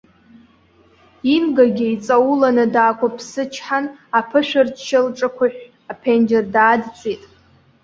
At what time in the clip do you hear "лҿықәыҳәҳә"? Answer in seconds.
5.05-5.63